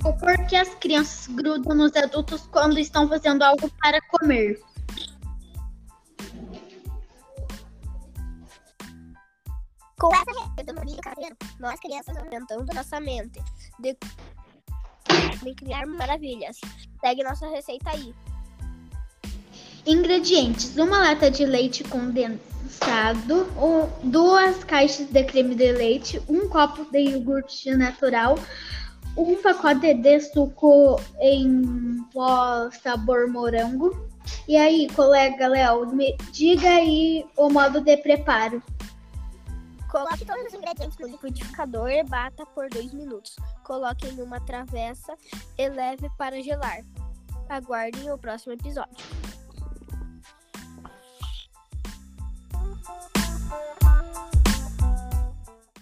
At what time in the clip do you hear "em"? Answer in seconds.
31.20-32.02, 44.06-44.22